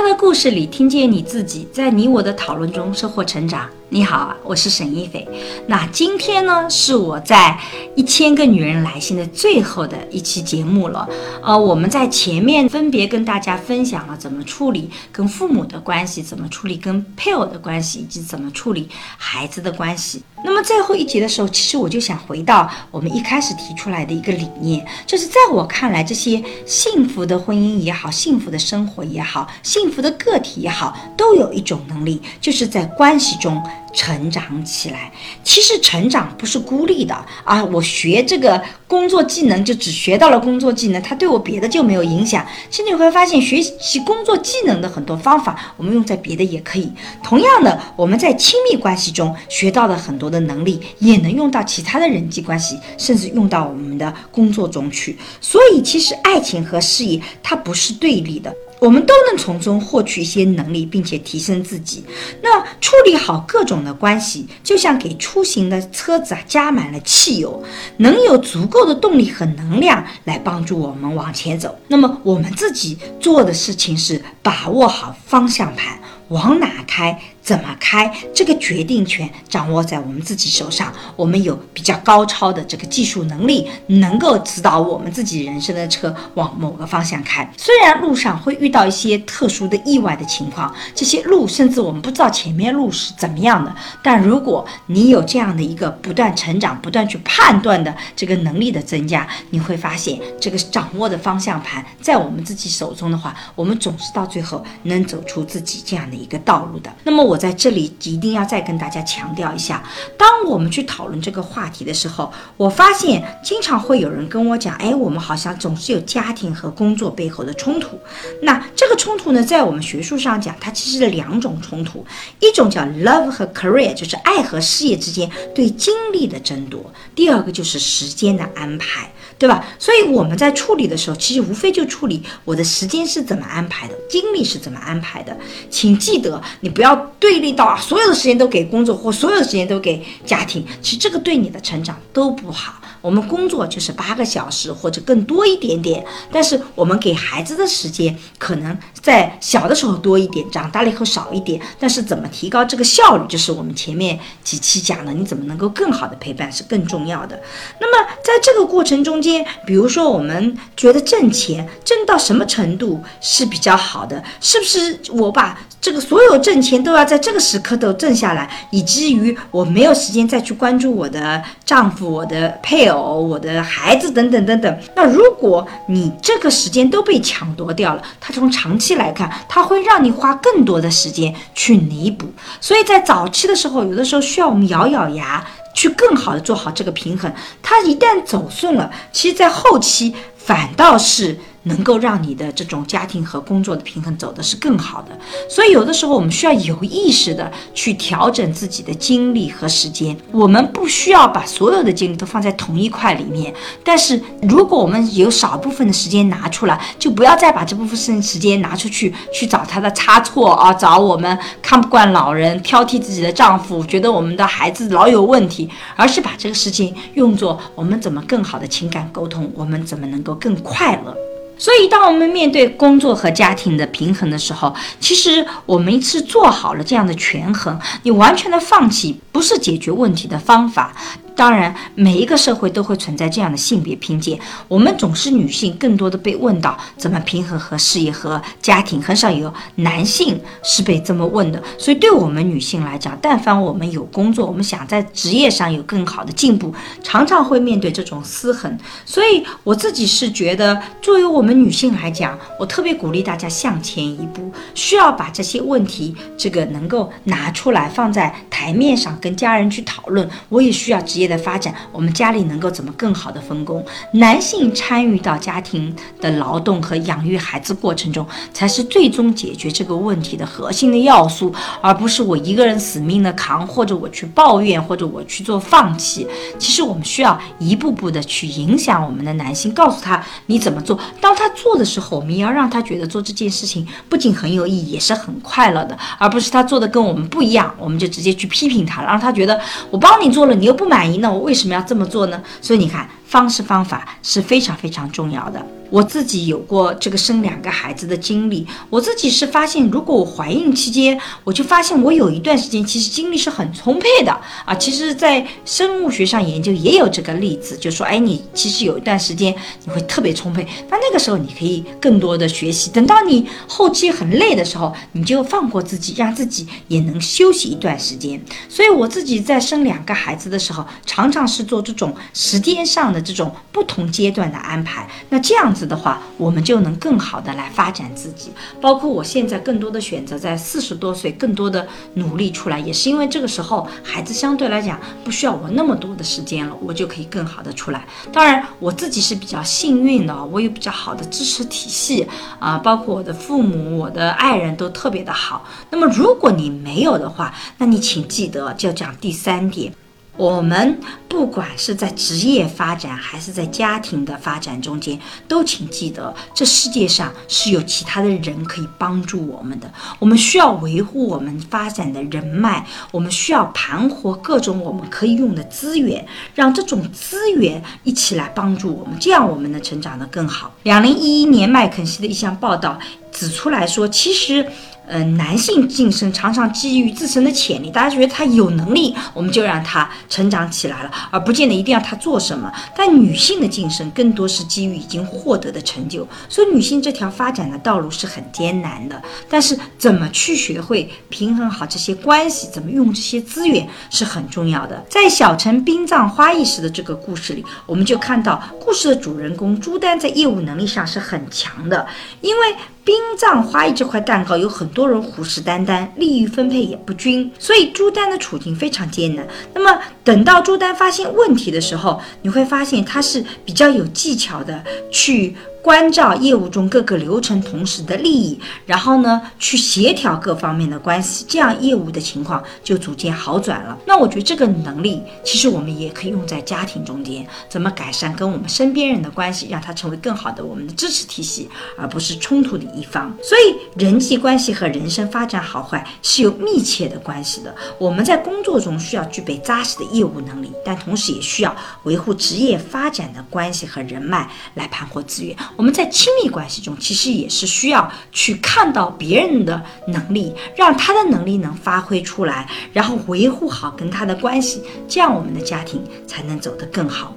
[0.00, 3.68] 他的故事里听见你自己在你我的讨论中收获成长。
[3.92, 5.26] 你好，我是沈一斐。
[5.66, 7.58] 那今天呢，是我在
[7.96, 11.08] 一千个女人来信的最后的一期节目了。
[11.42, 20.22] 呃，我们在前面分别跟大家分享了怎么处理跟父母的关系，怎么处理跟配偶的关系，以及怎么处理孩子的关系。
[20.44, 33.60] 那么最后一节的时候，其实我就想回到我们一开始提出来的一个理念，就是在我看来，这些幸福的婚姻也好，幸福的生活也好，幸福的个体也好，都有一种能力，就是在关系中。
[33.92, 35.12] 成长起来，
[35.42, 37.64] 其实成长不是孤立的啊！
[37.64, 42.46] 我学这个工作技能，就只学到了工作技能，它对我别的就没有影响。
[42.70, 46.90] 其实你会发现，学习工作技能的很多方法，我们用在别的也可以。
[47.22, 55.18] 同样的，我们在亲密关系中学到的很多的能力，也能用到其他的人际关系，甚至用到我们的工作中去。
[55.40, 58.54] 所以，其实爱情和事业它不是对立的。
[58.80, 62.02] 我们都能从中获取一些能力，并且提升自己。
[62.42, 67.62] 那处理好各种的关系，就像给出行的车子啊加满了汽油，
[67.98, 71.78] 能有足够的动力和能量来帮助我们往前走。
[71.88, 77.20] 那么我们自己做的事情是把握好方向盘，往哪开。
[77.42, 87.50] 怎么开这个决定权掌握在我们自己手上，我们有比较高超的这个技术能力，能够指导我们自己人生的车往某个方向开。
[87.56, 106.94] 虽然路上会遇到一些特殊的意外的情况，这些路甚至我们不知道前面路是怎么样的，但如果你有这样的一个不断成长、不断去判断的这个能力的增加，你会发现这个掌握的方向盘在我们自己手中的话，我们总是到最后能走出自己这样的一个道路的。
[107.02, 107.29] 那么。
[107.30, 109.80] 我在这里一定要再跟大家强调一下，
[110.18, 117.96] 当我们去讨论这个话题的时候，我发现经常会有人跟我讲，哎，我们好像总是有家庭和工作背后的冲突。
[118.42, 122.04] 那这个冲突呢，在我们学术上讲，它其实是两种冲突，
[122.40, 126.80] 一种叫 love 和 career，就是爱和事业之间对精力的争夺；
[127.14, 129.08] 第二个就是时间的安排。
[129.38, 129.64] 对吧？
[129.78, 135.34] 所以我们在处理的时候，其实无非就处理我的时间是怎么安排的，精力是怎么安排的。
[135.70, 140.66] 请记得，你不要对立到啊所有的时间都给工作，或所有的时间都给家庭。
[140.82, 142.80] 其实这个对你的成长都不好。
[143.02, 151.58] 我们工作就是八个小时或者更多一点点，但是我们给孩子的时间可能在小的时候多一点，长大了以后少一点。
[151.78, 157.40] 但是怎么提高这个效率，就是我们前面几期讲的，你怎么能够更好的陪伴是更重要的。
[157.80, 159.46] 那么在这个过程中间。
[159.66, 164.22] 比如说，我们觉得挣钱挣到什么程度是比较好的？
[164.40, 174.78] 是不是我把这个所有挣钱都要在这个时刻都挣下来，以至于我没有时间再去关注我的丈夫、我的配偶、我的孩子等等等等？
[174.94, 182.26] 那如果你这个时间都被抢夺掉了，它从长期来看，它会让你花更多的时间去弥补。
[182.60, 185.46] 所以在早期的时候，有的时候需要我们咬咬牙。
[185.72, 187.32] 去更好的做好这个平衡，
[187.62, 191.38] 它一旦走顺了，其实，在后期反倒是。
[191.64, 200.16] 能够让你的这种家庭和工作的平衡走的是更好的，所以有的时候我们需要有意识的去调整自己的精力和时间。
[200.32, 203.52] 我们不需要把所有的精力都放在同一块里面，
[203.84, 221.14] 但是如果我们有少部分的时间拿出来，就不要再把这部分时间拿出去去找他的差错啊，找我们看不惯老人、挑剔自己的丈夫、觉得我们的孩子老有问题，而是把这个事情用作我们怎么更好的情感沟通，我们怎么能够更快乐。
[221.60, 227.78] 所以，当我们面对工作和家庭的平衡的时候，其实我们是做好了这样的权衡。
[228.04, 230.90] 你完全的放弃不是解决问题的方法。
[231.34, 234.38] 当然，每一个社会都会存在这样的性别偏见。
[234.68, 241.62] 我们总是女性更多的被问到怎么平衡和事业和家庭，很少有男性是被这么问的。
[241.78, 248.78] 所以，对我们女性来讲，但凡我们有工作，我们想在职业上有更好的进步，常常会面对这种失衡。
[249.06, 260.28] 所以，我自己是觉得，作为我们女性来讲，我特别鼓励大家向前一步，需要把这些问题这个能够拿出来放在台面上跟家人去讨论。
[260.50, 261.29] 我也需要职业。
[261.30, 263.84] 的发展，我们家里能够怎么更好的分工？
[264.12, 276.26] 男性参与到家庭的劳动和养育孩子过程中，才是最终解决这个问题的核心的要素，而不是我一个人死命的扛，或者我去抱怨，或者我去做放弃。
[276.58, 280.98] 其实我们需要一步步的去影响我们的男性，告诉他你怎么做。
[281.20, 289.60] 当他做的时候，我们要让他觉得做这件事情不仅很有意义，也是很快乐的，而不是他做的跟我们不一样，我们就直接去批评他，让他觉得
[289.90, 291.09] 我帮你做了，你又不满意。
[291.18, 292.42] 那我为什么要这么做呢？
[292.60, 293.08] 所以你看。
[293.30, 295.64] 方式方法是非常非常重要的。
[295.90, 304.32] 我自己有过这个生两个孩子的经历，我自己是发现，如果我怀孕期间，我就发现我有一段时间其实精力是很充沛的
[304.64, 304.72] 啊。
[304.74, 309.52] 其实，在生物学上研究也有这个例子，就说，哎，你其实有一段时间
[309.84, 312.88] 你会特别充沛，那那个时候你可以更多的学习。
[312.90, 318.40] 等到你后期很累的时候，你就放过自己，让自己也能休息一段时间。
[318.68, 325.08] 所以我自己在生两个孩子的时候，常常是做这种时间上的这种不同阶段的安排。
[325.30, 325.79] 那这样子。
[325.86, 328.50] 的话，我们就能更好的来发展自己。
[328.80, 338.04] 包括我现在更多的选择在四十多岁，更多的努力出来，也是因为这个时候孩子相对来讲不需要我那么多的时间了，我就可以更好的出来。
[338.32, 342.26] 当然，我自己是比较幸运的，我有比较好的支持体系
[342.58, 345.64] 啊，包括我的父母、我的爱人都特别的好。
[345.90, 349.92] 那么，如果你没有的话，那你请记得就讲第三点。
[350.40, 350.98] 我们
[351.28, 359.92] 不管是在职业发展还是在家庭的发展中间，都请记得，这世界上是有其他的人可以帮助我们的。
[360.18, 370.72] 我们需要维护我们发展的人脉，我们需要盘活各种我们可以用的资源，让这种资源一起来帮助我们，这样我们能成长得更好。
[370.84, 372.98] 两零一一年麦肯锡的一项报道
[373.32, 374.66] 指出来说，其实。
[375.12, 382.72] 嗯，男性晋升常常基于自身的潜力，大家觉得他有能力，我们就让他成长起来了，而不见得一定要他做什么。
[382.94, 389.20] 但女性的晋升更多是基于已经获得的成就，所以女性这条发展的道路是很艰难的。
[389.48, 395.04] 但是怎么去学会平衡好这些关系，怎么用这些资源是很重要的。
[395.08, 402.06] 在小城殡葬花艺师的这个故事里，我们就看到故事的主人公朱丹在业务能力上是很强的，
[402.42, 402.76] 因为。
[403.04, 409.46] 殡葬花艺这块蛋糕有很多人虎视眈眈，利益分配也不均，所以朱丹的处境非常艰难。
[409.74, 415.56] 那么等到朱丹发现问题的时候，你会发现他是比较有技巧的去。
[415.82, 423.96] 关照业务中各个流程同时的利益，然后呢，去协调各方面的关系，这样业务的情况就逐渐好转了。
[424.06, 433.34] 那我觉得这个能力，其实我们也可以用在家庭中间，怎么改善跟我们身边人的关系，让它成为更好的我们的支持体系，而不是冲突的一方。
[433.42, 437.74] 所以人际关系和人生发展好坏是有密切的关系的。
[437.98, 445.56] 我们在工作中需要具备扎实的业务能力，但同时也需要维护职业发展的关系和人脉来盘活资源。
[445.76, 457.34] 我们在亲密关系中，其实也是需要去看到别人的能力，让他的能力能发挥出来，然后维护好跟他的关系，这样我们的家庭才能走得更好。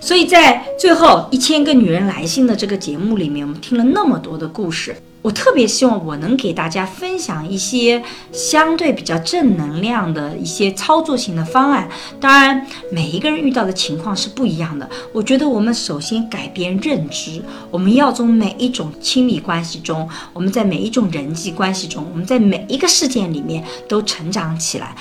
[0.00, 4.94] 所以在最后一千个女人来信的这个节目里面，我们听了那么多的故事。
[5.22, 11.88] 我特别希望我能给大家分享一些相对比较正能量的一些操作性的方案。
[12.20, 14.88] 当然，每一个人遇到的情况是不一样的。
[15.12, 17.42] 我觉得我们首先改变认知，
[17.72, 24.94] 我们要从每一种亲密关系中，我们在每一种人际关系中，我们在每一个事件里面都成长起来。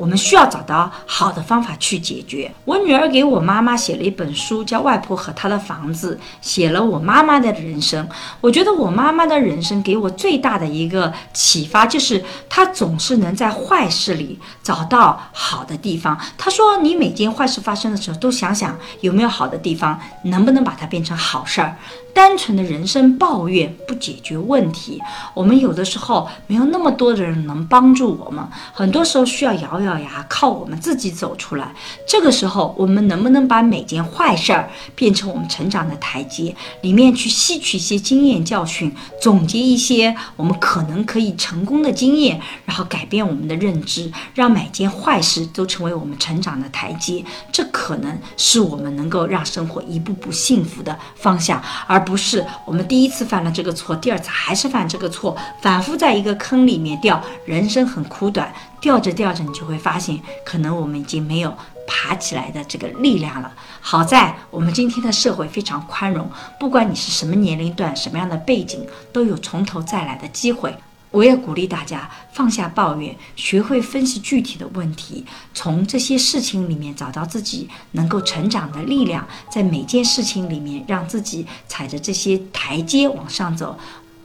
[0.00, 2.50] 我们需要找到好的方法去解决。
[2.64, 8.08] 我女儿给我妈妈写了一本书，叫《外婆和她的房子》，写了我妈妈的人生。
[8.40, 16.18] 我觉得我妈妈的人生给我最大的一个启发，就是她总是能在坏事里找到好的地方。
[16.38, 21.76] 她说：“你每件坏事发生的时候，都想想有没有好的地方，能不能把它变成好事儿。”
[22.14, 25.00] 单纯的人生抱怨不解决问题，
[25.34, 31.74] 我们有的时候没有那么多的人能帮助我们，很多时候需要咬咬牙靠我们自己走出来。
[32.06, 47.24] 这个时候，我们能不能把每件坏事儿变成我们成长的台阶，里面去吸取一些经验教训，总结一些我们可能可以成功的经验，然后改变我们的认知，让每件坏事都成为我们成长的台阶。
[47.52, 51.98] 这可能是我们能够让生活一步步幸福的方向，而。
[52.10, 61.54] 不是我们第一次犯了这个错，第二次还是犯这个错，反复在一个坑里面掉，人生很苦短，掉着掉着，你就会发现，可能我们已经没有
[61.86, 63.52] 爬起来的这个力量了。
[63.80, 70.74] 好在我们今天的社会非常宽容，不管你是什么年龄段、什么样的背景，都有从头再来的机会。
[71.10, 83.78] 我也鼓励大家放下抱怨，学会分析具体的问题，从这些事情里面找到自己能够成长的力量，在每件事情里面让自己踩着这些台阶往上走。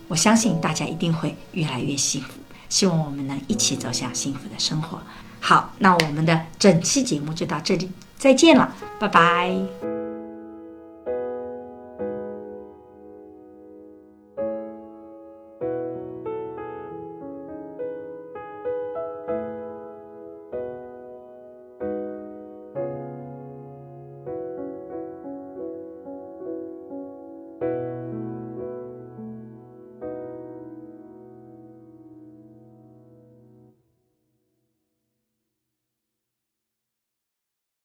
[0.08, 2.28] 我相信大家一定会越来越幸福。
[2.70, 5.00] 希望我们能一起走向幸福的生活。
[5.40, 9.95] 好，那我们的整期节目就到这里，再见了，拜拜。